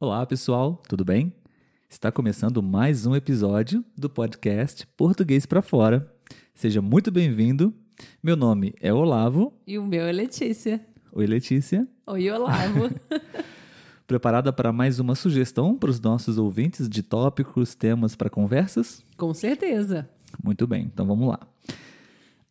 [0.00, 1.32] Olá, pessoal, tudo bem?
[1.90, 6.08] Está começando mais um episódio do podcast Português para Fora.
[6.54, 7.74] Seja muito bem-vindo.
[8.22, 9.52] Meu nome é Olavo.
[9.66, 10.80] E o meu é Letícia.
[11.10, 11.84] Oi, Letícia.
[12.06, 12.90] Oi, Olavo.
[14.06, 19.04] Preparada para mais uma sugestão para os nossos ouvintes de tópicos, temas para conversas?
[19.16, 20.08] Com certeza.
[20.40, 21.40] Muito bem, então vamos lá.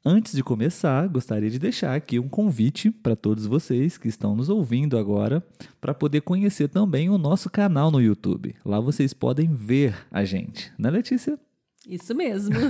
[0.10, 4.48] Antes de começar, gostaria de deixar aqui um convite para todos vocês que estão nos
[4.48, 5.46] ouvindo agora
[5.82, 8.56] para poder conhecer também o nosso canal no YouTube.
[8.64, 11.38] Lá vocês podem ver a gente, né, Letícia?
[11.86, 12.56] Isso mesmo.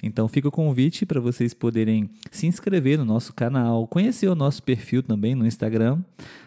[0.00, 4.62] Então fica o convite para vocês poderem se inscrever no nosso canal, conhecer o nosso
[4.62, 5.98] perfil também no Instagram.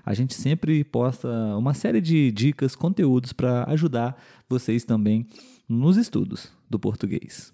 [0.06, 1.28] A gente sempre posta
[1.58, 5.28] uma série de dicas, conteúdos para ajudar vocês também
[5.68, 7.52] nos estudos do português.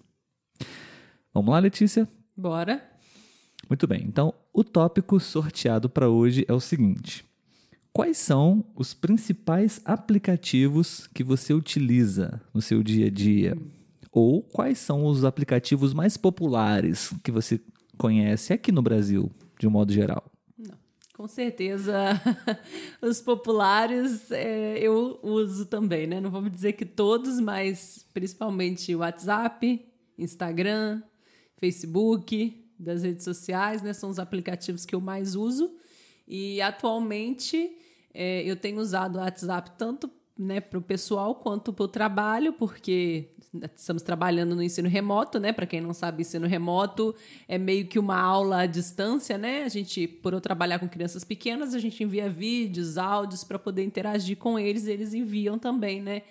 [1.38, 2.08] Vamos lá, Letícia?
[2.36, 2.82] Bora.
[3.68, 4.02] Muito bem.
[4.04, 7.24] Então, o tópico sorteado para hoje é o seguinte:
[7.92, 13.56] Quais são os principais aplicativos que você utiliza no seu dia a dia?
[14.10, 17.60] Ou quais são os aplicativos mais populares que você
[17.96, 19.30] conhece aqui no Brasil,
[19.60, 20.28] de um modo geral?
[20.58, 20.74] Não,
[21.16, 22.20] com certeza,
[23.00, 26.20] os populares é, eu uso também, né?
[26.20, 29.86] Não vamos dizer que todos, mas principalmente o WhatsApp,
[30.18, 31.00] Instagram,
[31.58, 33.92] Facebook, das redes sociais, né?
[33.92, 35.74] São os aplicativos que eu mais uso.
[36.26, 37.76] E atualmente
[38.14, 42.52] é, eu tenho usado o WhatsApp tanto né, para o pessoal quanto para o trabalho,
[42.52, 43.30] porque
[43.74, 45.52] estamos trabalhando no ensino remoto, né?
[45.52, 47.14] Para quem não sabe, ensino remoto
[47.48, 49.64] é meio que uma aula à distância, né?
[49.64, 53.82] A gente, por eu trabalhar com crianças pequenas, a gente envia vídeos, áudios para poder
[53.82, 56.22] interagir com eles, e eles enviam também, né?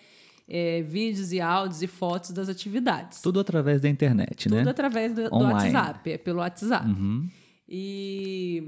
[0.48, 3.22] É, vídeos e áudios e fotos das atividades.
[3.22, 4.62] Tudo através da internet, Tudo né?
[4.62, 6.88] Tudo através do, do, WhatsApp, é pelo WhatsApp.
[6.88, 7.30] Uhum.
[7.68, 8.64] E,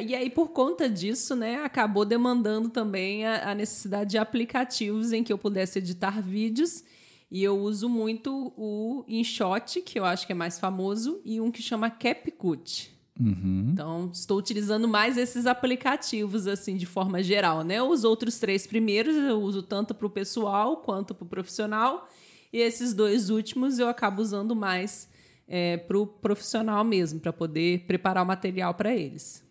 [0.00, 5.22] e aí, por conta disso, né, acabou demandando também a, a necessidade de aplicativos em
[5.22, 6.82] que eu pudesse editar vídeos.
[7.30, 11.48] E eu uso muito o InShot, que eu acho que é mais famoso, e um
[11.48, 12.92] que chama CapCut.
[13.20, 13.70] Uhum.
[13.72, 17.82] Então, estou utilizando mais esses aplicativos, assim, de forma geral, né?
[17.82, 22.08] Os outros três primeiros eu uso tanto para o pessoal quanto para o profissional.
[22.52, 25.08] E esses dois últimos eu acabo usando mais
[25.46, 29.44] é, para o profissional mesmo, para poder preparar o material para eles.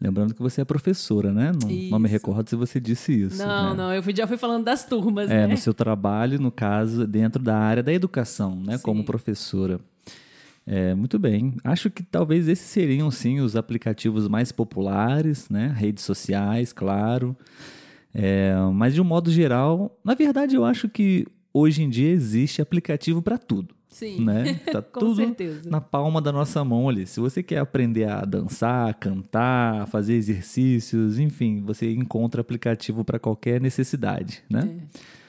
[0.00, 1.52] Lembrando que você é professora, né?
[1.52, 3.36] Não, não, me recordo se você disse isso.
[3.36, 3.76] Não, né?
[3.76, 5.48] não, eu já fui falando das turmas, é, né?
[5.48, 8.78] no seu trabalho, no caso, dentro da área da educação, né?
[8.78, 8.82] Sim.
[8.82, 9.78] Como professora.
[10.72, 11.56] É, muito bem.
[11.64, 15.74] Acho que talvez esses seriam, sim, os aplicativos mais populares, né?
[15.76, 17.36] Redes sociais, claro.
[18.14, 22.62] É, mas, de um modo geral, na verdade, eu acho que hoje em dia existe
[22.62, 23.74] aplicativo para tudo.
[23.88, 24.60] Sim, né?
[24.70, 25.68] Tá tudo certeza.
[25.68, 27.04] na palma da nossa mão ali.
[27.04, 33.60] Se você quer aprender a dançar, cantar, fazer exercícios, enfim, você encontra aplicativo para qualquer
[33.60, 34.70] necessidade, né?
[34.96, 35.19] É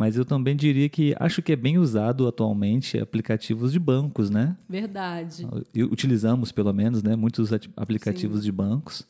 [0.00, 4.56] mas eu também diria que acho que é bem usado atualmente aplicativos de bancos, né?
[4.66, 5.46] Verdade.
[5.76, 8.44] Utilizamos, pelo menos, né, muitos aplicativos sim.
[8.46, 9.06] de bancos.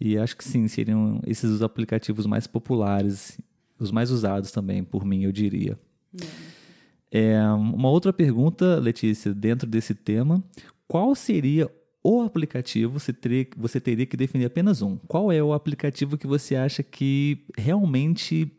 [0.00, 3.38] E acho que sim, seriam esses os aplicativos mais populares,
[3.78, 5.78] os mais usados também, por mim, eu diria.
[7.12, 7.34] É.
[7.34, 10.42] É, uma outra pergunta, Letícia, dentro desse tema:
[10.88, 11.70] qual seria
[12.02, 14.96] o aplicativo, você teria, você teria que definir apenas um.
[15.06, 18.50] Qual é o aplicativo que você acha que realmente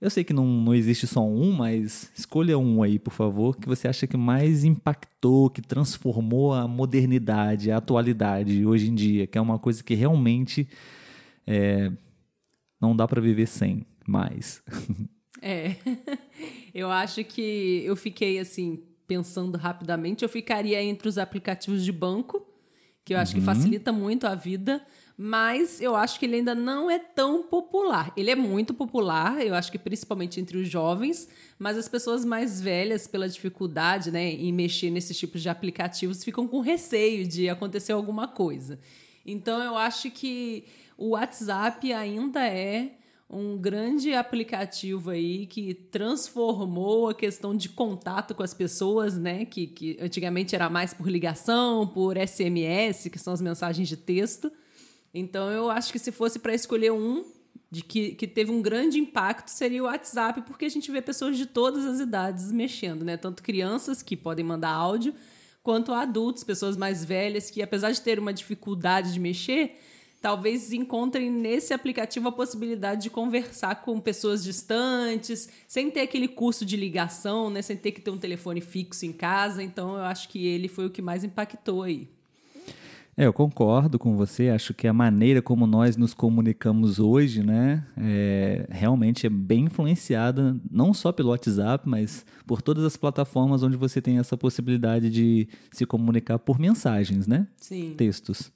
[0.00, 3.66] eu sei que não, não existe só um, mas escolha um aí, por favor, que
[3.66, 9.36] você acha que mais impactou, que transformou a modernidade, a atualidade hoje em dia, que
[9.36, 10.68] é uma coisa que realmente
[11.46, 11.90] é,
[12.80, 14.62] não dá para viver sem mais.
[15.40, 15.76] É,
[16.74, 22.44] eu acho que eu fiquei assim, pensando rapidamente, eu ficaria entre os aplicativos de banco,
[23.04, 23.40] que eu acho uhum.
[23.40, 24.84] que facilita muito a vida,
[25.20, 28.12] mas eu acho que ele ainda não é tão popular.
[28.16, 32.60] Ele é muito popular, eu acho que principalmente entre os jovens, mas as pessoas mais
[32.60, 37.90] velhas, pela dificuldade né, em mexer nesses tipos de aplicativos, ficam com receio de acontecer
[37.90, 38.78] alguma coisa.
[39.26, 40.64] Então eu acho que
[40.96, 42.92] o WhatsApp ainda é
[43.28, 49.44] um grande aplicativo aí que transformou a questão de contato com as pessoas, né?
[49.44, 54.50] Que, que antigamente era mais por ligação, por SMS, que são as mensagens de texto.
[55.18, 57.24] Então eu acho que se fosse para escolher um
[57.70, 61.36] de que, que teve um grande impacto seria o WhatsApp, porque a gente vê pessoas
[61.36, 63.16] de todas as idades mexendo, né?
[63.16, 65.14] Tanto crianças que podem mandar áudio,
[65.62, 69.76] quanto adultos, pessoas mais velhas que apesar de ter uma dificuldade de mexer,
[70.20, 76.64] talvez encontrem nesse aplicativo a possibilidade de conversar com pessoas distantes, sem ter aquele custo
[76.64, 77.60] de ligação, né?
[77.60, 79.62] Sem ter que ter um telefone fixo em casa.
[79.62, 82.08] Então eu acho que ele foi o que mais impactou aí.
[83.18, 84.48] É, eu concordo com você.
[84.48, 90.56] Acho que a maneira como nós nos comunicamos hoje, né, é, realmente é bem influenciada
[90.70, 95.48] não só pelo WhatsApp, mas por todas as plataformas onde você tem essa possibilidade de
[95.72, 97.48] se comunicar por mensagens, né?
[97.56, 97.94] Sim.
[97.96, 98.52] Textos.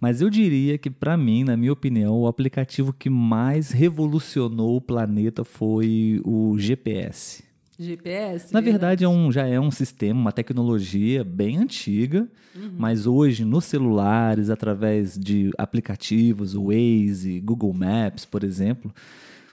[0.00, 4.80] Mas eu diria que, para mim, na minha opinião, o aplicativo que mais revolucionou o
[4.80, 7.42] planeta foi o GPS.
[7.78, 8.52] GPS?
[8.52, 12.72] Na verdade, é um, já é um sistema, uma tecnologia bem antiga, uhum.
[12.78, 18.94] mas hoje nos celulares, através de aplicativos, Waze, Google Maps, por exemplo,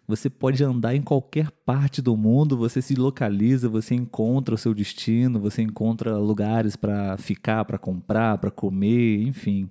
[0.07, 4.74] você pode andar em qualquer parte do mundo, você se localiza, você encontra o seu
[4.74, 9.69] destino, você encontra lugares para ficar, para comprar, para comer, enfim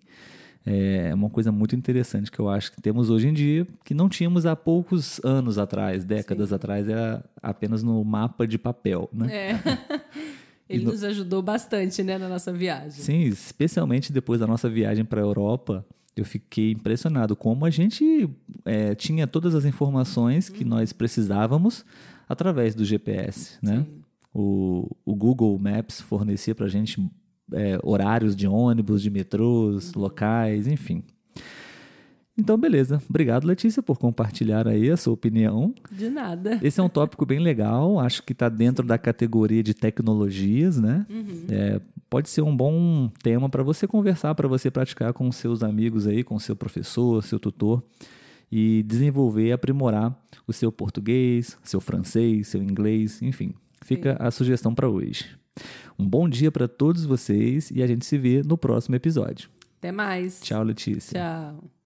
[0.65, 4.09] é uma coisa muito interessante que eu acho que temos hoje em dia, que não
[4.09, 6.55] tínhamos há poucos anos atrás, décadas Sim.
[6.55, 9.35] atrás, era apenas no mapa de papel, né?
[9.35, 9.61] É.
[10.69, 10.93] Ele no...
[10.93, 13.03] nos ajudou bastante, né, na nossa viagem.
[13.03, 15.85] Sim, especialmente depois da nossa viagem para a Europa,
[16.15, 18.31] eu fiquei impressionado como a gente
[18.65, 20.71] é, tinha todas as informações que uhum.
[20.71, 21.85] nós precisávamos
[22.29, 23.85] através do GPS, né?
[24.33, 27.05] O, o Google Maps fornecia para a gente
[27.53, 31.03] é, horários de ônibus, de metrôs, locais, enfim.
[32.41, 33.03] Então, beleza.
[33.09, 35.75] Obrigado, Letícia, por compartilhar aí a sua opinião.
[35.93, 36.59] De nada.
[36.63, 38.01] Esse é um tópico bem legal.
[38.01, 41.07] Acho que está dentro da categoria de tecnologias, né?
[41.11, 41.45] Uhum.
[41.51, 46.07] É, pode ser um bom tema para você conversar, para você praticar com seus amigos
[46.07, 47.83] aí, com seu professor, seu tutor
[48.51, 53.55] e desenvolver e aprimorar o seu português, seu francês, seu inglês, enfim.
[53.85, 54.19] Fica Sim.
[54.19, 55.40] a sugestão para hoje.
[55.99, 59.51] Um bom dia para todos vocês e a gente se vê no próximo episódio.
[59.79, 60.41] Até mais.
[60.41, 61.19] Tchau, Letícia.
[61.19, 61.71] Tchau.